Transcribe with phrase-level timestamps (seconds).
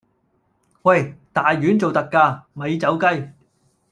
[0.81, 1.15] 喂！
[1.31, 3.29] 大丸做特價，咪走雞